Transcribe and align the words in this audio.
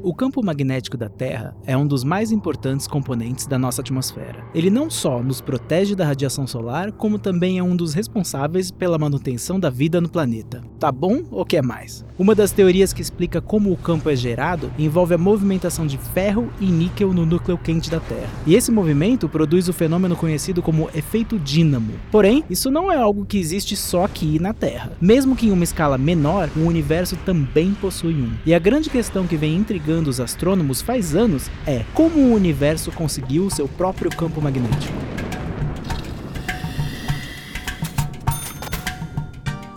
O 0.00 0.14
campo 0.14 0.44
magnético 0.44 0.96
da 0.96 1.08
Terra 1.08 1.56
é 1.66 1.76
um 1.76 1.86
dos 1.86 2.04
mais 2.04 2.30
importantes 2.30 2.86
componentes 2.86 3.48
da 3.48 3.58
nossa 3.58 3.80
atmosfera. 3.80 4.44
Ele 4.54 4.70
não 4.70 4.88
só 4.88 5.20
nos 5.20 5.40
protege 5.40 5.96
da 5.96 6.04
radiação 6.04 6.46
solar, 6.46 6.92
como 6.92 7.18
também 7.18 7.58
é 7.58 7.62
um 7.62 7.74
dos 7.74 7.94
responsáveis 7.94 8.70
pela 8.70 8.96
manutenção 8.96 9.58
da 9.58 9.68
vida 9.68 10.00
no 10.00 10.08
planeta. 10.08 10.62
Tá 10.78 10.92
bom 10.92 11.24
ou 11.32 11.44
quer 11.44 11.64
mais? 11.64 12.04
Uma 12.16 12.32
das 12.32 12.52
teorias 12.52 12.92
que 12.92 13.02
explica 13.02 13.40
como 13.40 13.72
o 13.72 13.76
campo 13.76 14.08
é 14.08 14.14
gerado 14.14 14.70
envolve 14.78 15.14
a 15.14 15.18
movimentação 15.18 15.84
de 15.84 15.98
ferro 15.98 16.48
e 16.60 16.66
níquel 16.66 17.12
no 17.12 17.26
núcleo 17.26 17.58
quente 17.58 17.90
da 17.90 17.98
Terra. 17.98 18.30
E 18.46 18.54
esse 18.54 18.70
movimento 18.70 19.28
produz 19.28 19.68
o 19.68 19.72
fenômeno 19.72 20.14
conhecido 20.14 20.62
como 20.62 20.88
efeito 20.94 21.38
dínamo. 21.40 21.94
Porém, 22.10 22.44
isso 22.48 22.70
não 22.70 22.90
é 22.90 22.96
algo 22.96 23.26
que 23.26 23.38
existe 23.38 23.74
só 23.74 24.04
aqui 24.04 24.38
na 24.38 24.54
Terra. 24.54 24.92
Mesmo 25.00 25.34
que 25.34 25.48
em 25.48 25.52
uma 25.52 25.64
escala 25.64 25.98
menor, 25.98 26.48
o 26.56 26.60
universo 26.60 27.16
também 27.26 27.74
possui 27.74 28.14
um. 28.14 28.32
E 28.46 28.54
a 28.54 28.58
grande 28.60 28.88
questão 28.88 29.26
que 29.26 29.36
vem 29.36 29.56
intrigando 29.56 29.88
intrigando 29.98 30.10
os 30.10 30.20
astrônomos 30.20 30.80
faz 30.80 31.14
anos 31.14 31.50
é 31.66 31.84
como 31.92 32.20
o 32.20 32.34
universo 32.34 32.92
conseguiu 32.92 33.50
seu 33.50 33.66
próprio 33.66 34.10
campo 34.10 34.40
magnético. 34.40 35.17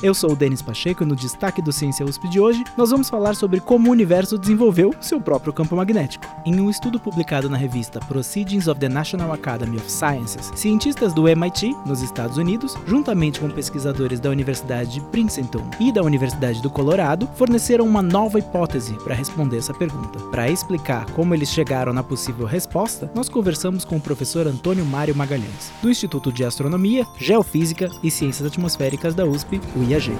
Eu 0.04 0.16
sou 0.16 0.32
o 0.32 0.36
Denis 0.36 0.64
Pacheco 0.64 1.04
e 1.04 1.05
no 1.05 1.16
destaque 1.16 1.62
do 1.62 1.72
Ciência 1.72 2.04
USP 2.04 2.28
de 2.28 2.40
hoje, 2.40 2.64
nós 2.76 2.90
vamos 2.90 3.08
falar 3.08 3.36
sobre 3.36 3.59
como 3.59 3.88
o 3.88 3.92
universo 3.92 4.36
desenvolveu 4.36 4.96
seu 5.00 5.22
próprio 5.22 5.54
campo 5.54 5.76
magnético. 5.76 6.26
Em 6.44 6.59
um 6.59 6.72
estudo 6.72 7.00
publicado 7.00 7.48
na 7.48 7.55
revista 7.55 8.00
Proceedings 8.00 8.68
of 8.68 8.80
the 8.80 8.90
National 8.90 9.32
Academy 9.32 9.78
of 9.78 9.92
Sciences, 9.92 10.52
cientistas 10.56 11.14
do 11.14 11.28
MIT, 11.28 11.76
nos 11.86 12.02
Estados 12.02 12.38
Unidos, 12.38 12.76
juntamente 12.88 13.40
com 13.40 13.48
pesquisadores 13.48 14.20
da 14.20 14.31
Universidade 14.31 14.94
de 14.94 15.02
Princeton 15.02 15.70
e 15.80 15.92
da 15.92 16.02
Universidade 16.02 16.64
do 16.64 16.70
Colorado, 16.72 17.30
forneceram 17.36 17.86
uma 17.86 18.02
nova 18.02 18.40
hipótese 18.40 18.95
para 19.03 19.14
responder 19.14 19.59
essa 19.59 19.73
pergunta. 19.73 20.18
Para 20.31 20.50
explicar 20.50 21.06
como 21.12 21.36
eles 21.36 21.50
chegaram 21.50 21.94
na 21.94 22.02
possível 22.02 22.47
resposta, 22.47 23.12
nós 23.14 23.30
conversamos 23.30 23.86
com 23.86 23.97
o 23.97 24.02
professor 24.02 24.47
Antônio 24.47 24.84
Mário 24.84 25.16
Magalhães, 25.16 25.72
do 25.80 25.92
Instituto 25.92 26.31
de 26.31 26.44
Astronomia, 26.44 27.06
Geofísica 27.20 27.88
e 28.02 28.09
Ciências 28.09 28.47
Atmosféricas 28.47 29.14
da 29.14 29.28
USP, 29.28 29.62
o 29.75 29.91
viajei. 29.92 30.16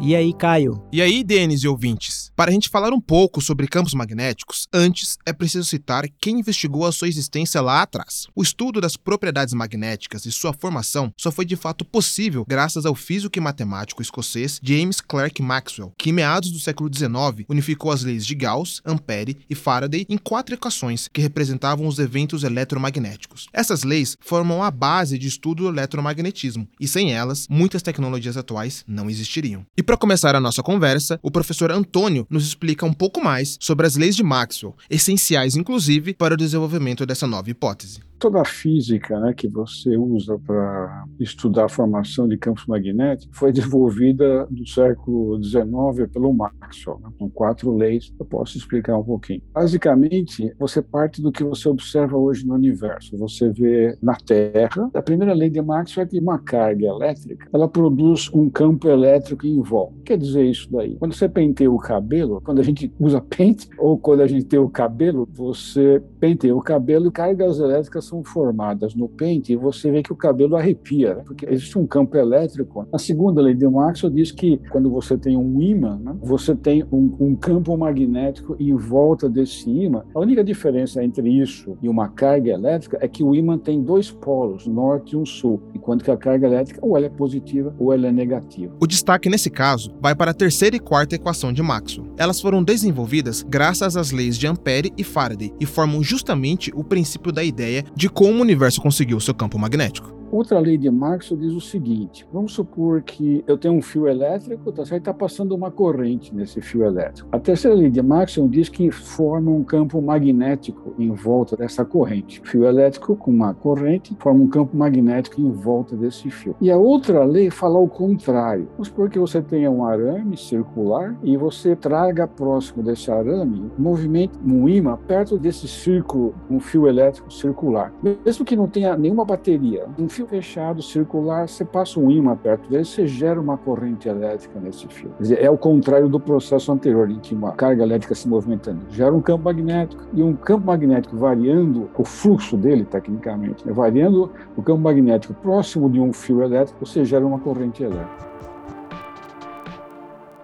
E 0.00 0.16
aí, 0.16 0.32
Caio? 0.32 0.82
E 0.90 1.00
aí, 1.00 1.22
Denis 1.22 1.62
e 1.62 1.68
ouvintes? 1.68 2.19
Para 2.40 2.50
a 2.50 2.54
gente 2.54 2.70
falar 2.70 2.90
um 2.94 3.00
pouco 3.02 3.42
sobre 3.42 3.68
campos 3.68 3.92
magnéticos, 3.92 4.66
antes 4.72 5.18
é 5.26 5.30
preciso 5.30 5.68
citar 5.68 6.08
quem 6.18 6.40
investigou 6.40 6.86
a 6.86 6.90
sua 6.90 7.06
existência 7.06 7.60
lá 7.60 7.82
atrás. 7.82 8.28
O 8.34 8.42
estudo 8.42 8.80
das 8.80 8.96
propriedades 8.96 9.52
magnéticas 9.52 10.24
e 10.24 10.32
sua 10.32 10.54
formação 10.54 11.12
só 11.18 11.30
foi 11.30 11.44
de 11.44 11.54
fato 11.54 11.84
possível 11.84 12.46
graças 12.48 12.86
ao 12.86 12.94
físico 12.94 13.36
e 13.36 13.42
matemático 13.42 14.00
escocês 14.00 14.58
James 14.62 15.02
Clerk 15.02 15.42
Maxwell, 15.42 15.92
que 15.98 16.08
em 16.08 16.14
meados 16.14 16.50
do 16.50 16.58
século 16.58 16.88
XIX 16.90 17.44
unificou 17.46 17.92
as 17.92 18.04
leis 18.04 18.24
de 18.24 18.34
Gauss, 18.34 18.80
Ampere 18.86 19.36
e 19.50 19.54
Faraday 19.54 20.06
em 20.08 20.16
quatro 20.16 20.54
equações 20.54 21.08
que 21.12 21.20
representavam 21.20 21.86
os 21.86 21.98
eventos 21.98 22.42
eletromagnéticos. 22.42 23.48
Essas 23.52 23.82
leis 23.82 24.16
formam 24.18 24.62
a 24.62 24.70
base 24.70 25.18
de 25.18 25.28
estudo 25.28 25.64
do 25.64 25.68
eletromagnetismo, 25.68 26.66
e 26.80 26.88
sem 26.88 27.12
elas, 27.12 27.46
muitas 27.50 27.82
tecnologias 27.82 28.38
atuais 28.38 28.82
não 28.88 29.10
existiriam. 29.10 29.66
E 29.76 29.82
para 29.82 29.98
começar 29.98 30.34
a 30.34 30.40
nossa 30.40 30.62
conversa, 30.62 31.20
o 31.22 31.30
professor 31.30 31.70
Antônio 31.70 32.26
nos 32.30 32.46
explica 32.46 32.86
um 32.86 32.92
pouco 32.92 33.22
mais 33.22 33.58
sobre 33.60 33.86
as 33.86 33.96
leis 33.96 34.14
de 34.14 34.22
Maxwell, 34.22 34.76
essenciais 34.88 35.56
inclusive 35.56 36.14
para 36.14 36.34
o 36.34 36.36
desenvolvimento 36.36 37.04
dessa 37.04 37.26
nova 37.26 37.50
hipótese 37.50 38.08
toda 38.20 38.42
a 38.42 38.44
física 38.44 39.18
né, 39.18 39.32
que 39.32 39.48
você 39.48 39.96
usa 39.96 40.38
para 40.38 41.04
estudar 41.18 41.64
a 41.64 41.68
formação 41.68 42.28
de 42.28 42.36
campos 42.36 42.66
magnéticos 42.66 43.36
foi 43.36 43.50
desenvolvida 43.50 44.46
no 44.50 44.66
século 44.66 45.42
XIX 45.42 46.08
pelo 46.12 46.32
Maxwell, 46.32 47.00
né, 47.00 47.08
com 47.18 47.30
quatro 47.30 47.74
leis. 47.74 48.12
Eu 48.20 48.26
posso 48.26 48.58
explicar 48.58 48.96
um 48.98 49.02
pouquinho. 49.02 49.42
Basicamente, 49.52 50.54
você 50.58 50.82
parte 50.82 51.22
do 51.22 51.32
que 51.32 51.42
você 51.42 51.68
observa 51.68 52.16
hoje 52.16 52.46
no 52.46 52.54
universo. 52.54 53.16
Você 53.16 53.48
vê 53.48 53.96
na 54.02 54.14
Terra, 54.14 54.90
a 54.92 55.02
primeira 55.02 55.32
lei 55.32 55.48
de 55.48 55.62
Maxwell 55.62 56.04
é 56.04 56.08
que 56.08 56.20
uma 56.20 56.38
carga 56.38 56.86
elétrica 56.86 57.48
ela 57.52 57.68
produz 57.68 58.30
um 58.34 58.50
campo 58.50 58.86
elétrico 58.88 59.46
em 59.46 59.62
volta. 59.62 59.94
Quer 60.04 60.18
dizer 60.18 60.44
isso 60.44 60.70
daí? 60.70 60.96
Quando 60.96 61.14
você 61.14 61.28
penteia 61.28 61.72
o 61.72 61.78
cabelo, 61.78 62.42
quando 62.44 62.60
a 62.60 62.64
gente 62.64 62.92
usa 63.00 63.20
pente 63.30 63.68
ou 63.78 63.98
quando 63.98 64.20
a 64.20 64.26
gente 64.26 64.44
tem 64.44 64.58
o 64.58 64.68
cabelo, 64.68 65.26
você 65.32 66.02
penteia 66.18 66.54
o 66.54 66.60
cabelo 66.60 67.06
e 67.06 67.10
cargas 67.10 67.58
elétricas 67.58 68.09
são 68.10 68.24
formadas 68.24 68.94
no 68.94 69.08
pente 69.08 69.54
você 69.54 69.90
vê 69.90 70.02
que 70.02 70.12
o 70.12 70.16
cabelo 70.16 70.56
arrepia, 70.56 71.14
né? 71.14 71.22
porque 71.24 71.46
existe 71.48 71.78
um 71.78 71.86
campo 71.86 72.16
elétrico. 72.16 72.86
A 72.92 72.98
segunda 72.98 73.40
lei 73.40 73.54
de 73.54 73.68
Maxwell 73.68 74.12
diz 74.12 74.32
que 74.32 74.58
quando 74.70 74.90
você 74.90 75.16
tem 75.16 75.36
um 75.36 75.60
ímã, 75.60 76.00
né? 76.02 76.16
você 76.20 76.56
tem 76.56 76.84
um, 76.90 77.16
um, 77.20 77.36
campo 77.36 77.76
magnético 77.76 78.56
em 78.58 78.74
volta 78.74 79.28
desse 79.28 79.70
ímã. 79.70 80.04
A 80.14 80.18
única 80.18 80.42
diferença 80.42 81.04
entre 81.04 81.28
isso 81.28 81.78
e 81.80 81.88
uma 81.88 82.08
carga 82.08 82.50
elétrica 82.50 82.98
é 83.00 83.06
que 83.06 83.22
o 83.22 83.34
ímã 83.34 83.56
tem 83.56 83.82
dois 83.82 84.10
polos, 84.10 84.66
norte 84.66 85.12
e 85.12 85.16
um 85.16 85.24
sul, 85.24 85.62
enquanto 85.74 86.04
que 86.04 86.10
a 86.10 86.16
carga 86.16 86.48
elétrica 86.48 86.80
ou 86.82 86.96
ela 86.96 87.06
é 87.06 87.10
positiva 87.10 87.74
ou 87.78 87.92
ela 87.92 88.08
é 88.08 88.12
negativa. 88.12 88.74
O 88.80 88.86
destaque 88.86 89.28
nesse 89.28 89.50
caso 89.50 89.94
vai 90.00 90.14
para 90.14 90.32
a 90.32 90.34
terceira 90.34 90.74
e 90.74 90.80
quarta 90.80 91.14
equação 91.14 91.52
de 91.52 91.62
Maxwell. 91.62 92.08
Elas 92.16 92.40
foram 92.40 92.62
desenvolvidas 92.62 93.44
graças 93.48 93.96
às 93.96 94.10
leis 94.10 94.36
de 94.36 94.46
Ampere 94.46 94.92
e 94.96 95.04
Faraday 95.04 95.52
e 95.60 95.66
formam 95.66 96.02
justamente 96.02 96.72
o 96.74 96.82
princípio 96.82 97.30
da 97.30 97.44
ideia 97.44 97.84
de 98.00 98.08
como 98.08 98.38
o 98.38 98.40
universo 98.40 98.80
conseguiu 98.80 99.20
seu 99.20 99.34
campo 99.34 99.58
magnético. 99.58 100.19
Outra 100.32 100.60
lei 100.60 100.78
de 100.78 100.88
Maxwell 100.88 101.40
diz 101.40 101.52
o 101.52 101.60
seguinte: 101.60 102.26
vamos 102.32 102.52
supor 102.52 103.02
que 103.02 103.42
eu 103.48 103.58
tenho 103.58 103.74
um 103.74 103.82
fio 103.82 104.06
elétrico, 104.06 104.70
tá 104.70 104.84
certo? 104.84 105.02
Está 105.02 105.14
passando 105.14 105.56
uma 105.56 105.72
corrente 105.72 106.32
nesse 106.34 106.60
fio 106.60 106.84
elétrico. 106.84 107.28
A 107.32 107.38
terceira 107.38 107.76
lei 107.76 107.90
de 107.90 108.00
Maxwell 108.00 108.46
diz 108.46 108.68
que 108.68 108.92
forma 108.92 109.50
um 109.50 109.64
campo 109.64 110.00
magnético 110.00 110.94
em 110.98 111.10
volta 111.10 111.56
dessa 111.56 111.84
corrente. 111.84 112.40
Fio 112.44 112.64
elétrico 112.64 113.16
com 113.16 113.30
uma 113.30 113.52
corrente 113.52 114.16
forma 114.20 114.40
um 114.40 114.48
campo 114.48 114.76
magnético 114.76 115.40
em 115.40 115.50
volta 115.50 115.96
desse 115.96 116.30
fio. 116.30 116.54
E 116.60 116.70
a 116.70 116.76
outra 116.76 117.24
lei 117.24 117.50
fala 117.50 117.78
o 117.78 117.88
contrário. 117.88 118.68
Vamos 118.72 118.86
supor 118.86 119.10
que 119.10 119.18
você 119.18 119.42
tenha 119.42 119.70
um 119.70 119.84
arame 119.84 120.36
circular 120.36 121.18
e 121.24 121.36
você 121.36 121.74
traga 121.74 122.28
próximo 122.28 122.82
desse 122.84 123.10
arame, 123.10 123.70
movimento 123.76 124.38
um 124.46 124.68
ímã 124.68 124.96
perto 125.08 125.36
desse 125.36 125.66
círculo, 125.66 126.34
um 126.48 126.60
fio 126.60 126.86
elétrico 126.86 127.32
circular. 127.32 127.92
Mesmo 128.24 128.44
que 128.44 128.54
não 128.54 128.68
tenha 128.68 128.96
nenhuma 128.96 129.24
bateria, 129.24 129.86
um 129.98 130.08
fio 130.08 130.19
fio 130.20 130.26
fechado, 130.26 130.82
circular, 130.82 131.48
você 131.48 131.64
passa 131.64 131.98
um 131.98 132.10
ímã 132.10 132.36
perto 132.36 132.68
dele, 132.68 132.84
você 132.84 133.06
gera 133.06 133.40
uma 133.40 133.56
corrente 133.56 134.08
elétrica 134.08 134.60
nesse 134.60 134.86
fio. 134.88 135.10
Quer 135.16 135.22
dizer, 135.22 135.42
é 135.42 135.50
o 135.50 135.56
contrário 135.56 136.08
do 136.08 136.20
processo 136.20 136.70
anterior, 136.72 137.10
em 137.10 137.18
que 137.18 137.34
uma 137.34 137.52
carga 137.52 137.82
elétrica 137.82 138.14
se 138.14 138.28
movimentando 138.28 138.80
gera 138.90 139.14
um 139.14 139.20
campo 139.20 139.44
magnético, 139.44 140.02
e 140.12 140.22
um 140.22 140.34
campo 140.34 140.66
magnético 140.66 141.16
variando 141.16 141.88
o 141.96 142.04
fluxo 142.04 142.56
dele, 142.56 142.84
tecnicamente, 142.84 143.66
né? 143.66 143.72
variando 143.72 144.30
o 144.56 144.62
campo 144.62 144.80
magnético 144.82 145.34
próximo 145.34 145.88
de 145.88 146.00
um 146.00 146.12
fio 146.12 146.42
elétrico, 146.42 146.84
você 146.84 147.04
gera 147.04 147.24
uma 147.24 147.38
corrente 147.38 147.82
elétrica. 147.82 148.29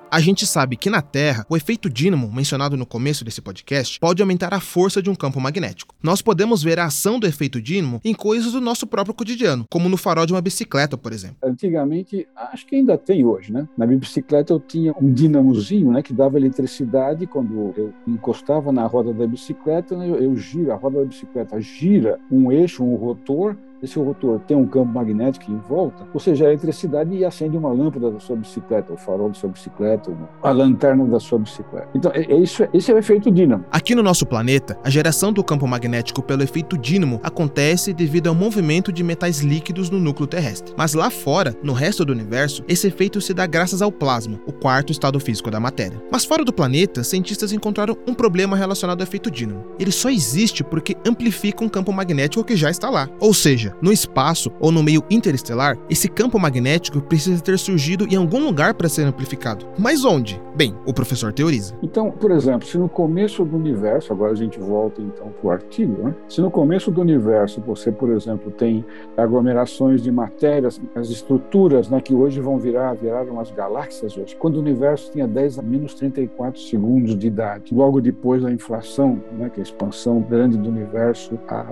A 0.08 0.20
gente 0.20 0.46
sabe 0.46 0.76
que 0.76 0.88
na 0.88 1.02
Terra, 1.02 1.44
o 1.50 1.56
efeito 1.56 1.90
dínamo, 1.90 2.32
mencionado 2.32 2.76
no 2.76 2.86
começo 2.86 3.24
desse 3.24 3.42
podcast, 3.42 3.98
pode 3.98 4.22
aumentar 4.22 4.54
a 4.54 4.60
força 4.60 5.02
de 5.02 5.10
um 5.10 5.16
campo 5.16 5.40
magnético. 5.40 5.94
Nós 6.00 6.22
podemos 6.22 6.62
ver 6.62 6.78
a 6.78 6.84
ação 6.84 7.18
do 7.18 7.26
efeito 7.26 7.60
dínamo 7.60 8.00
em 8.04 8.14
coisas 8.14 8.52
do 8.52 8.60
nosso 8.60 8.86
próprio 8.86 9.14
cotidiano, 9.14 9.64
como 9.68 9.88
no 9.88 9.96
farol 9.96 10.24
de 10.24 10.32
uma 10.32 10.40
bicicleta, 10.40 10.96
por 10.96 11.12
exemplo. 11.12 11.36
Antigamente, 11.42 12.26
acho 12.36 12.64
que 12.66 12.76
ainda 12.76 12.96
tem 12.96 13.24
hoje, 13.24 13.52
né? 13.52 13.68
Na 13.76 13.84
minha 13.84 13.98
bicicleta 13.98 14.52
eu 14.52 14.60
tinha 14.60 14.94
um 15.00 15.12
dinamozinho, 15.12 15.90
né, 15.90 16.02
que 16.02 16.12
dava 16.12 16.38
eletricidade 16.38 17.26
quando 17.26 17.74
eu 17.76 17.92
encostava 18.06 18.70
na 18.70 18.86
roda 18.86 19.12
da 19.12 19.26
bicicleta, 19.26 19.96
né, 19.96 20.08
eu, 20.08 20.16
eu 20.22 20.36
giro, 20.36 20.72
a 20.72 20.76
roda 20.76 21.00
da 21.00 21.04
bicicleta 21.06 21.60
gira 21.60 22.18
um 22.30 22.52
eixo, 22.52 22.84
um 22.84 22.94
rotor, 22.94 23.56
esse 23.82 23.98
rotor 23.98 24.40
tem 24.40 24.56
um 24.56 24.66
campo 24.66 24.92
magnético 24.92 25.50
em 25.50 25.58
volta, 25.58 26.06
você 26.12 26.34
gera 26.34 26.52
eletricidade 26.52 27.14
e 27.14 27.24
acende 27.24 27.56
uma 27.56 27.72
lâmpada 27.72 28.10
da 28.10 28.20
sua 28.20 28.36
bicicleta, 28.36 28.92
o 28.92 28.96
farol 28.96 29.28
da 29.28 29.34
sua 29.34 29.50
bicicleta, 29.50 30.12
a 30.42 30.50
lanterna 30.50 31.04
da 31.04 31.20
sua 31.20 31.38
bicicleta. 31.38 31.88
Então, 31.94 32.10
é, 32.14 32.20
é 32.20 32.36
isso, 32.36 32.66
esse 32.72 32.90
é 32.90 32.94
o 32.94 32.98
efeito 32.98 33.30
dínamo. 33.30 33.64
Aqui 33.70 33.94
no 33.94 34.02
nosso 34.02 34.26
planeta, 34.26 34.78
a 34.82 34.90
geração 34.90 35.32
do 35.32 35.44
campo 35.44 35.66
magnético 35.66 36.22
pelo 36.22 36.42
efeito 36.42 36.76
dínamo 36.78 37.20
acontece 37.22 37.92
devido 37.92 38.28
ao 38.28 38.34
movimento 38.34 38.92
de 38.92 39.02
metais 39.02 39.40
líquidos 39.40 39.90
no 39.90 39.98
núcleo 39.98 40.26
terrestre. 40.26 40.74
Mas 40.76 40.94
lá 40.94 41.10
fora, 41.10 41.54
no 41.62 41.72
resto 41.72 42.04
do 42.04 42.12
universo, 42.12 42.62
esse 42.68 42.86
efeito 42.86 43.20
se 43.20 43.34
dá 43.34 43.46
graças 43.46 43.82
ao 43.82 43.92
plasma, 43.92 44.40
o 44.46 44.52
quarto 44.52 44.92
estado 44.92 45.20
físico 45.20 45.50
da 45.50 45.60
matéria. 45.60 46.00
Mas 46.10 46.24
fora 46.24 46.44
do 46.44 46.52
planeta, 46.52 47.04
cientistas 47.04 47.52
encontraram 47.52 47.96
um 48.06 48.14
problema 48.14 48.56
relacionado 48.56 49.00
ao 49.00 49.06
efeito 49.06 49.30
dínamo. 49.30 49.64
Ele 49.78 49.92
só 49.92 50.10
existe 50.10 50.64
porque 50.64 50.96
amplifica 51.06 51.64
um 51.64 51.68
campo 51.68 51.92
magnético 51.92 52.44
que 52.44 52.56
já 52.56 52.70
está 52.70 52.90
lá. 52.90 53.08
Ou 53.20 53.34
seja, 53.34 53.65
seja, 53.66 53.76
no 53.80 53.92
espaço 53.92 54.50
ou 54.60 54.70
no 54.70 54.82
meio 54.82 55.02
interestelar, 55.10 55.76
esse 55.90 56.08
campo 56.08 56.38
magnético 56.38 57.00
precisa 57.00 57.42
ter 57.42 57.58
surgido 57.58 58.06
em 58.08 58.16
algum 58.16 58.44
lugar 58.44 58.74
para 58.74 58.88
ser 58.88 59.02
amplificado. 59.02 59.66
Mas 59.78 60.04
onde? 60.04 60.40
Bem, 60.54 60.74
o 60.86 60.92
professor 60.92 61.32
teoriza. 61.32 61.74
Então, 61.82 62.10
por 62.10 62.30
exemplo, 62.30 62.66
se 62.66 62.78
no 62.78 62.88
começo 62.88 63.44
do 63.44 63.56
universo, 63.56 64.12
agora 64.12 64.32
a 64.32 64.36
gente 64.36 64.58
volta 64.58 65.02
então 65.02 65.28
para 65.28 65.46
o 65.46 65.50
artigo, 65.50 66.02
né? 66.02 66.14
se 66.28 66.40
no 66.40 66.50
começo 66.50 66.90
do 66.90 67.00
universo 67.00 67.60
você, 67.60 67.92
por 67.92 68.10
exemplo, 68.10 68.50
tem 68.50 68.84
aglomerações 69.16 70.02
de 70.02 70.10
matérias, 70.10 70.80
as 70.94 71.10
estruturas 71.10 71.88
né, 71.88 72.00
que 72.00 72.14
hoje 72.14 72.40
vão 72.40 72.58
virar, 72.58 72.94
viraram 72.94 73.38
as 73.40 73.50
galáxias 73.50 74.16
hoje, 74.16 74.34
quando 74.36 74.56
o 74.56 74.60
universo 74.60 75.12
tinha 75.12 75.26
10 75.26 75.58
a 75.58 75.62
menos 75.62 75.94
34 75.94 76.60
segundos 76.60 77.16
de 77.16 77.26
idade, 77.26 77.74
logo 77.74 78.00
depois 78.00 78.42
da 78.42 78.50
inflação, 78.50 79.20
né, 79.32 79.50
que 79.50 79.60
é 79.60 79.62
a 79.62 79.64
expansão 79.64 80.20
grande 80.20 80.56
do 80.56 80.68
universo 80.68 81.38
há 81.48 81.66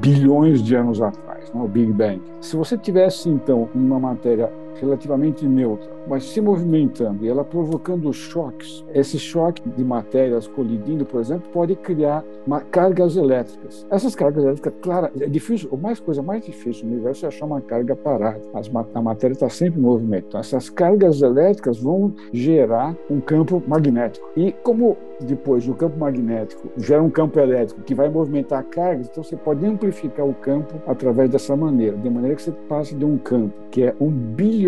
bilhões 0.00 0.62
de 0.62 0.74
anos 0.74 1.00
atrás, 1.00 1.35
o 1.54 1.68
Big 1.68 1.92
Bang. 1.92 2.20
Se 2.40 2.56
você 2.56 2.76
tivesse 2.76 3.28
então 3.28 3.68
uma 3.74 3.98
matéria 3.98 4.50
relativamente 4.80 5.46
neutra, 5.46 5.88
mas 6.06 6.24
se 6.24 6.40
movimentando 6.40 7.24
e 7.24 7.28
ela 7.28 7.44
provocando 7.44 8.12
choques, 8.12 8.84
esse 8.94 9.18
choque 9.18 9.62
de 9.68 9.84
matérias 9.84 10.46
colidindo, 10.46 11.04
por 11.04 11.20
exemplo, 11.20 11.48
pode 11.52 11.74
criar 11.76 12.24
cargas 12.70 13.16
elétricas. 13.16 13.86
Essas 13.90 14.14
cargas 14.14 14.44
elétricas, 14.44 14.72
claro, 14.80 15.10
é 15.20 15.26
difícil, 15.26 15.68
a 15.72 15.76
mais 15.76 16.00
coisa 16.00 16.22
mais 16.22 16.44
difícil 16.44 16.86
no 16.86 16.92
universo 16.92 17.24
é 17.24 17.28
achar 17.28 17.46
uma 17.46 17.60
carga 17.60 17.96
parada. 17.96 18.40
As, 18.54 18.70
a 18.94 19.02
matéria 19.02 19.34
está 19.34 19.48
sempre 19.48 19.80
em 19.80 19.82
movimento. 19.82 20.26
Então, 20.28 20.40
essas 20.40 20.68
cargas 20.70 21.22
elétricas 21.22 21.78
vão 21.78 22.14
gerar 22.32 22.94
um 23.10 23.20
campo 23.20 23.62
magnético. 23.66 24.28
E 24.36 24.52
como 24.62 24.96
depois 25.20 25.64
do 25.66 25.74
campo 25.74 25.98
magnético 25.98 26.68
gera 26.76 27.02
um 27.02 27.10
campo 27.10 27.40
elétrico 27.40 27.80
que 27.82 27.94
vai 27.94 28.08
movimentar 28.08 28.62
cargas, 28.64 29.08
então 29.10 29.22
você 29.22 29.36
pode 29.36 29.64
amplificar 29.64 30.26
o 30.26 30.34
campo 30.34 30.74
através 30.86 31.30
dessa 31.30 31.56
maneira, 31.56 31.96
de 31.96 32.10
maneira 32.10 32.36
que 32.36 32.42
você 32.42 32.52
passa 32.68 32.94
de 32.94 33.04
um 33.04 33.16
campo 33.16 33.54
que 33.70 33.82
é 33.82 33.94
um 34.00 34.10
bilionésimo 34.10 34.65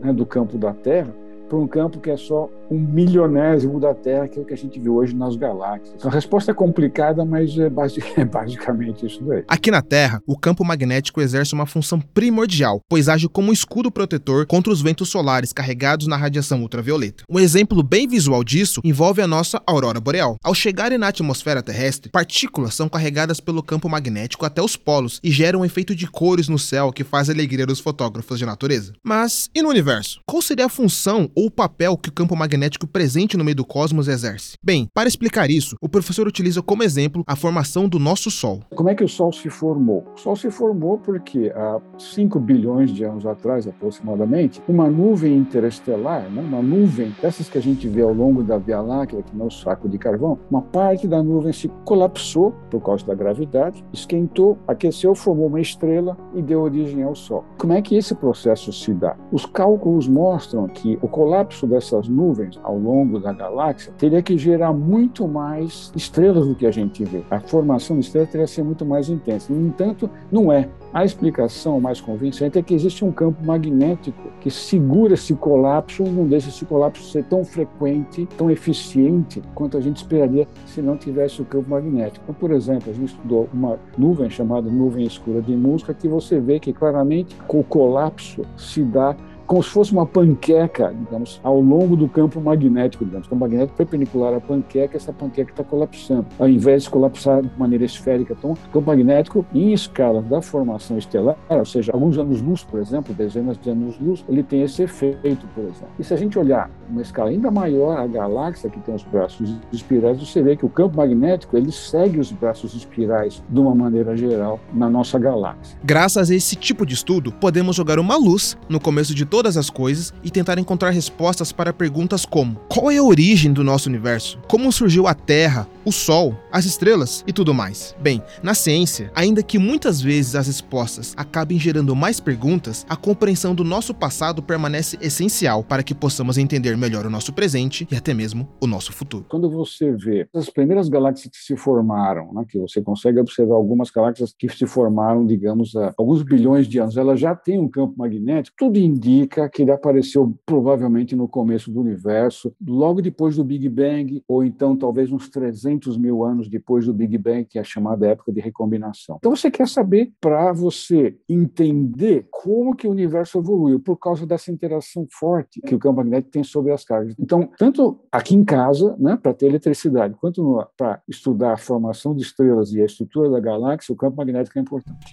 né, 0.00 0.12
do 0.14 0.24
campo 0.24 0.56
da 0.56 0.72
Terra 0.72 1.14
para 1.48 1.58
um 1.58 1.66
campo 1.66 2.00
que 2.00 2.10
é 2.10 2.16
só 2.16 2.48
um 2.70 2.78
milionésimo 2.78 3.80
da 3.80 3.92
Terra, 3.94 4.28
que 4.28 4.38
é 4.38 4.42
o 4.42 4.44
que 4.44 4.54
a 4.54 4.56
gente 4.56 4.78
vê 4.78 4.88
hoje 4.88 5.14
nas 5.14 5.34
galáxias. 5.34 5.94
Então, 5.96 6.10
a 6.10 6.14
resposta 6.14 6.52
é 6.52 6.54
complicada, 6.54 7.24
mas 7.24 7.58
é, 7.58 7.66
é 8.16 8.24
basicamente 8.24 9.04
isso 9.04 9.22
daí. 9.24 9.44
Aqui 9.48 9.70
na 9.70 9.82
Terra, 9.82 10.22
o 10.26 10.38
campo 10.38 10.64
magnético 10.64 11.20
exerce 11.20 11.52
uma 11.52 11.66
função 11.66 12.00
primordial, 12.00 12.80
pois 12.88 13.08
age 13.08 13.28
como 13.28 13.50
um 13.50 13.52
escudo 13.52 13.90
protetor 13.90 14.46
contra 14.46 14.72
os 14.72 14.80
ventos 14.80 15.08
solares 15.08 15.52
carregados 15.52 16.06
na 16.06 16.16
radiação 16.16 16.62
ultravioleta. 16.62 17.24
Um 17.28 17.40
exemplo 17.40 17.82
bem 17.82 18.06
visual 18.06 18.44
disso 18.44 18.80
envolve 18.84 19.20
a 19.20 19.26
nossa 19.26 19.60
aurora 19.66 20.00
boreal. 20.00 20.36
Ao 20.42 20.54
chegarem 20.54 20.98
na 20.98 21.08
atmosfera 21.08 21.62
terrestre, 21.62 22.10
partículas 22.10 22.74
são 22.74 22.88
carregadas 22.88 23.40
pelo 23.40 23.62
campo 23.62 23.88
magnético 23.88 24.46
até 24.46 24.62
os 24.62 24.76
polos 24.76 25.18
e 25.24 25.30
geram 25.30 25.60
um 25.60 25.64
efeito 25.64 25.94
de 25.94 26.06
cores 26.06 26.48
no 26.48 26.58
céu 26.58 26.92
que 26.92 27.02
faz 27.02 27.28
alegria 27.28 27.66
dos 27.66 27.80
fotógrafos 27.80 28.38
de 28.38 28.46
natureza. 28.46 28.92
Mas 29.04 29.50
e 29.54 29.62
no 29.62 29.68
universo? 29.68 30.20
Qual 30.26 30.40
seria 30.40 30.66
a 30.66 30.68
função 30.68 31.30
ou 31.34 31.46
o 31.46 31.50
papel 31.50 31.96
que 31.96 32.08
o 32.08 32.12
campo 32.12 32.36
magnético 32.36 32.59
presente 32.86 33.36
no 33.36 33.44
meio 33.44 33.56
do 33.56 33.64
cosmos 33.64 34.08
exerce? 34.08 34.56
Bem, 34.62 34.88
para 34.92 35.08
explicar 35.08 35.50
isso, 35.50 35.76
o 35.80 35.88
professor 35.88 36.26
utiliza 36.26 36.62
como 36.62 36.82
exemplo 36.82 37.22
a 37.26 37.36
formação 37.36 37.88
do 37.88 37.98
nosso 37.98 38.30
Sol. 38.30 38.60
Como 38.74 38.88
é 38.88 38.94
que 38.94 39.04
o 39.04 39.08
Sol 39.08 39.32
se 39.32 39.48
formou? 39.48 40.04
O 40.16 40.18
Sol 40.18 40.36
se 40.36 40.50
formou 40.50 40.98
porque 40.98 41.52
há 41.54 41.80
5 41.98 42.38
bilhões 42.40 42.92
de 42.92 43.04
anos 43.04 43.26
atrás, 43.26 43.66
aproximadamente, 43.66 44.62
uma 44.68 44.88
nuvem 44.88 45.36
interestelar, 45.36 46.28
né, 46.30 46.42
uma 46.42 46.62
nuvem 46.62 47.14
dessas 47.20 47.48
que 47.48 47.58
a 47.58 47.62
gente 47.62 47.88
vê 47.88 48.02
ao 48.02 48.12
longo 48.12 48.42
da 48.42 48.58
Via 48.58 48.80
Láctea, 48.80 49.22
que 49.22 49.36
não 49.36 49.46
é 49.46 49.48
o 49.48 49.50
saco 49.50 49.88
de 49.88 49.98
carvão, 49.98 50.38
uma 50.50 50.62
parte 50.62 51.06
da 51.06 51.22
nuvem 51.22 51.52
se 51.52 51.68
colapsou 51.84 52.52
por 52.70 52.80
causa 52.80 53.06
da 53.06 53.14
gravidade, 53.14 53.84
esquentou, 53.92 54.58
aqueceu, 54.66 55.14
formou 55.14 55.46
uma 55.46 55.60
estrela 55.60 56.16
e 56.34 56.42
deu 56.42 56.60
origem 56.60 57.02
ao 57.02 57.14
Sol. 57.14 57.44
Como 57.58 57.72
é 57.72 57.82
que 57.82 57.96
esse 57.96 58.14
processo 58.14 58.72
se 58.72 58.92
dá? 58.92 59.16
Os 59.32 59.46
cálculos 59.46 60.08
mostram 60.08 60.66
que 60.66 60.98
o 61.02 61.08
colapso 61.08 61.66
dessas 61.66 62.08
nuvens 62.08 62.49
ao 62.62 62.76
longo 62.78 63.18
da 63.18 63.32
galáxia 63.32 63.92
teria 63.98 64.22
que 64.22 64.36
gerar 64.36 64.72
muito 64.72 65.26
mais 65.28 65.92
estrelas 65.94 66.46
do 66.46 66.54
que 66.54 66.66
a 66.66 66.70
gente 66.70 67.04
vê. 67.04 67.22
A 67.30 67.40
formação 67.40 67.98
de 67.98 68.06
estrelas 68.06 68.30
teria 68.30 68.46
que 68.46 68.52
ser 68.52 68.62
muito 68.62 68.84
mais 68.84 69.08
intensa. 69.08 69.52
No 69.52 69.66
entanto, 69.66 70.08
não 70.30 70.52
é. 70.52 70.68
A 70.92 71.04
explicação 71.04 71.80
mais 71.80 72.00
convincente 72.00 72.58
é 72.58 72.62
que 72.62 72.74
existe 72.74 73.04
um 73.04 73.12
campo 73.12 73.44
magnético 73.44 74.28
que 74.40 74.50
segura 74.50 75.14
esse 75.14 75.34
colapso 75.34 76.02
e 76.02 76.08
não 76.08 76.26
deixa 76.26 76.48
esse 76.48 76.64
colapso 76.64 77.04
ser 77.04 77.24
tão 77.24 77.44
frequente, 77.44 78.26
tão 78.36 78.50
eficiente 78.50 79.40
quanto 79.54 79.76
a 79.76 79.80
gente 79.80 79.98
esperaria 79.98 80.48
se 80.66 80.82
não 80.82 80.96
tivesse 80.96 81.40
o 81.40 81.44
campo 81.44 81.70
magnético. 81.70 82.24
Então, 82.24 82.34
por 82.34 82.50
exemplo, 82.50 82.90
a 82.90 82.92
gente 82.92 83.10
estudou 83.10 83.48
uma 83.52 83.78
nuvem 83.96 84.28
chamada 84.28 84.68
nuvem 84.68 85.06
escura 85.06 85.40
de 85.40 85.54
Musca 85.54 85.94
que 85.94 86.08
você 86.08 86.40
vê 86.40 86.58
que 86.58 86.72
claramente 86.72 87.36
o 87.48 87.62
colapso 87.62 88.42
se 88.56 88.82
dá 88.82 89.14
como 89.50 89.64
se 89.64 89.70
fosse 89.70 89.90
uma 89.90 90.06
panqueca, 90.06 90.94
digamos, 90.96 91.40
ao 91.42 91.60
longo 91.60 91.96
do 91.96 92.08
campo 92.08 92.40
magnético, 92.40 93.04
digamos. 93.04 93.26
Então, 93.26 93.36
o 93.36 93.40
magnético 93.40 93.76
perpendicular 93.76 94.32
à 94.32 94.40
panqueca, 94.40 94.96
essa 94.96 95.12
panqueca 95.12 95.50
está 95.50 95.64
colapsando. 95.64 96.26
Ao 96.38 96.48
invés 96.48 96.84
de 96.84 96.90
colapsar 96.90 97.42
de 97.42 97.50
maneira 97.58 97.84
esférica, 97.84 98.36
então, 98.38 98.52
o 98.52 98.70
campo 98.70 98.86
magnético, 98.86 99.44
em 99.52 99.72
escala 99.72 100.22
da 100.22 100.40
formação 100.40 100.96
estelar, 100.96 101.36
ou 101.48 101.64
seja, 101.64 101.90
alguns 101.92 102.16
anos-luz, 102.16 102.62
por 102.62 102.78
exemplo, 102.78 103.12
dezenas 103.12 103.58
de 103.58 103.70
anos-luz, 103.70 104.24
ele 104.28 104.44
tem 104.44 104.62
esse 104.62 104.84
efeito, 104.84 105.44
por 105.52 105.64
exemplo. 105.64 105.88
E 105.98 106.04
se 106.04 106.14
a 106.14 106.16
gente 106.16 106.38
olhar 106.38 106.70
uma 106.88 107.02
escala 107.02 107.30
ainda 107.30 107.50
maior, 107.50 107.98
a 107.98 108.06
galáxia 108.06 108.70
que 108.70 108.78
tem 108.78 108.94
os 108.94 109.02
braços 109.02 109.52
espirais, 109.72 110.20
você 110.20 110.40
vê 110.44 110.54
que 110.54 110.64
o 110.64 110.68
campo 110.68 110.96
magnético, 110.98 111.56
ele 111.56 111.72
segue 111.72 112.20
os 112.20 112.30
braços 112.30 112.72
espirais 112.72 113.42
de 113.48 113.58
uma 113.58 113.74
maneira 113.74 114.16
geral 114.16 114.60
na 114.72 114.88
nossa 114.88 115.18
galáxia. 115.18 115.76
Graças 115.82 116.30
a 116.30 116.34
esse 116.36 116.54
tipo 116.54 116.86
de 116.86 116.94
estudo, 116.94 117.32
podemos 117.32 117.74
jogar 117.74 117.98
uma 117.98 118.16
luz 118.16 118.56
no 118.68 118.78
começo 118.78 119.12
de 119.12 119.26
todo 119.26 119.39
todas 119.40 119.56
as 119.56 119.70
coisas 119.70 120.12
e 120.22 120.30
tentar 120.30 120.58
encontrar 120.58 120.90
respostas 120.90 121.50
para 121.50 121.72
perguntas 121.72 122.26
como: 122.26 122.56
qual 122.68 122.90
é 122.90 122.98
a 122.98 123.02
origem 123.02 123.54
do 123.54 123.64
nosso 123.64 123.88
universo? 123.88 124.38
Como 124.46 124.70
surgiu 124.70 125.06
a 125.06 125.14
Terra, 125.14 125.66
o 125.90 125.92
Sol, 125.92 126.36
as 126.52 126.64
estrelas 126.64 127.24
e 127.26 127.32
tudo 127.32 127.52
mais? 127.52 127.96
Bem, 128.00 128.22
na 128.44 128.54
ciência, 128.54 129.10
ainda 129.12 129.42
que 129.42 129.58
muitas 129.58 130.00
vezes 130.00 130.36
as 130.36 130.46
respostas 130.46 131.14
acabem 131.16 131.58
gerando 131.58 131.96
mais 131.96 132.20
perguntas, 132.20 132.86
a 132.88 132.94
compreensão 132.94 133.56
do 133.56 133.64
nosso 133.64 133.92
passado 133.92 134.40
permanece 134.40 134.96
essencial 135.02 135.64
para 135.64 135.82
que 135.82 135.92
possamos 135.92 136.38
entender 136.38 136.76
melhor 136.76 137.06
o 137.06 137.10
nosso 137.10 137.32
presente 137.32 137.88
e 137.90 137.96
até 137.96 138.14
mesmo 138.14 138.48
o 138.60 138.68
nosso 138.68 138.92
futuro. 138.92 139.26
Quando 139.28 139.50
você 139.50 139.90
vê 139.90 140.28
as 140.32 140.48
primeiras 140.48 140.88
galáxias 140.88 141.28
que 141.28 141.42
se 141.42 141.56
formaram, 141.56 142.32
né, 142.34 142.44
que 142.48 142.60
você 142.60 142.80
consegue 142.80 143.18
observar 143.18 143.56
algumas 143.56 143.90
galáxias 143.90 144.32
que 144.38 144.48
se 144.48 144.68
formaram, 144.68 145.26
digamos, 145.26 145.74
há 145.74 145.92
alguns 145.98 146.22
bilhões 146.22 146.68
de 146.68 146.78
anos, 146.78 146.96
elas 146.96 147.18
já 147.18 147.34
têm 147.34 147.58
um 147.58 147.68
campo 147.68 147.94
magnético, 147.98 148.56
tudo 148.56 148.78
indica 148.78 149.48
que 149.48 149.62
ele 149.62 149.72
apareceu 149.72 150.32
provavelmente 150.46 151.16
no 151.16 151.26
começo 151.26 151.68
do 151.68 151.80
universo, 151.80 152.54
logo 152.64 153.02
depois 153.02 153.34
do 153.34 153.42
Big 153.42 153.68
Bang, 153.68 154.22
ou 154.28 154.44
então 154.44 154.76
talvez 154.76 155.10
uns 155.10 155.28
300 155.28 155.79
mil 155.96 156.24
anos 156.24 156.48
depois 156.48 156.86
do 156.86 156.94
Big 156.94 157.16
Bang, 157.18 157.44
que 157.44 157.58
é 157.58 157.60
a 157.60 157.64
chamada 157.64 158.06
época 158.06 158.32
de 158.32 158.40
recombinação. 158.40 159.16
Então 159.18 159.34
você 159.34 159.50
quer 159.50 159.68
saber, 159.68 160.12
para 160.20 160.52
você 160.52 161.16
entender 161.28 162.26
como 162.30 162.74
que 162.74 162.86
o 162.86 162.90
universo 162.90 163.38
evoluiu, 163.38 163.80
por 163.80 163.96
causa 163.96 164.26
dessa 164.26 164.50
interação 164.50 165.06
forte 165.10 165.60
que 165.60 165.74
o 165.74 165.78
campo 165.78 165.96
magnético 165.96 166.30
tem 166.30 166.44
sobre 166.44 166.72
as 166.72 166.84
cargas. 166.84 167.14
Então, 167.18 167.48
tanto 167.58 168.00
aqui 168.10 168.34
em 168.34 168.44
casa, 168.44 168.96
né, 168.98 169.16
para 169.16 169.34
ter 169.34 169.46
eletricidade, 169.46 170.14
quanto 170.14 170.66
para 170.76 171.02
estudar 171.08 171.54
a 171.54 171.56
formação 171.56 172.14
de 172.14 172.22
estrelas 172.22 172.72
e 172.72 172.80
a 172.80 172.86
estrutura 172.86 173.30
da 173.30 173.40
galáxia, 173.40 173.92
o 173.92 173.96
campo 173.96 174.16
magnético 174.16 174.58
é 174.58 174.62
importante. 174.62 175.12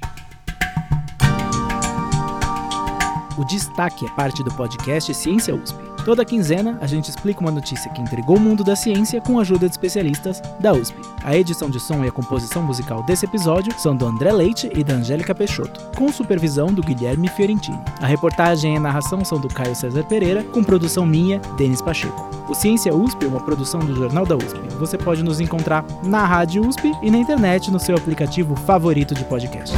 O 3.37 3.45
Destaque 3.45 4.03
é 4.03 4.09
parte 4.09 4.43
do 4.43 4.51
podcast 4.51 5.13
Ciência 5.13 5.53
USP. 5.53 5.77
Toda 6.03 6.25
quinzena, 6.25 6.77
a 6.81 6.87
gente 6.87 7.09
explica 7.09 7.41
uma 7.41 7.51
notícia 7.51 7.91
que 7.91 8.01
intrigou 8.01 8.37
o 8.37 8.39
mundo 8.39 8.63
da 8.63 8.75
ciência 8.75 9.21
com 9.21 9.37
a 9.37 9.41
ajuda 9.41 9.67
de 9.67 9.73
especialistas 9.73 10.41
da 10.59 10.73
USP. 10.73 10.97
A 11.23 11.35
edição 11.35 11.69
de 11.69 11.79
som 11.79 12.03
e 12.03 12.07
a 12.07 12.11
composição 12.11 12.63
musical 12.63 13.03
desse 13.03 13.25
episódio 13.25 13.77
são 13.77 13.95
do 13.95 14.07
André 14.07 14.31
Leite 14.31 14.71
e 14.73 14.83
da 14.83 14.95
Angélica 14.95 15.35
Peixoto, 15.35 15.79
com 15.95 16.11
supervisão 16.11 16.67
do 16.73 16.81
Guilherme 16.81 17.27
Fiorentini. 17.27 17.79
A 18.01 18.07
reportagem 18.07 18.73
e 18.73 18.77
a 18.77 18.79
narração 18.79 19.23
são 19.23 19.39
do 19.39 19.49
Caio 19.49 19.75
César 19.75 20.03
Pereira, 20.05 20.43
com 20.45 20.63
produção 20.63 21.05
minha, 21.05 21.39
Denis 21.57 21.81
Pacheco. 21.81 22.29
O 22.49 22.55
Ciência 22.55 22.95
USP 22.95 23.25
é 23.25 23.27
uma 23.27 23.41
produção 23.41 23.81
do 23.81 23.93
Jornal 23.93 24.25
da 24.25 24.35
USP. 24.35 24.59
Você 24.79 24.97
pode 24.97 25.21
nos 25.21 25.39
encontrar 25.39 25.85
na 26.03 26.25
Rádio 26.25 26.65
USP 26.65 26.91
e 27.03 27.11
na 27.11 27.17
internet 27.17 27.69
no 27.69 27.79
seu 27.79 27.95
aplicativo 27.95 28.55
favorito 28.55 29.13
de 29.13 29.25
podcasts. 29.25 29.77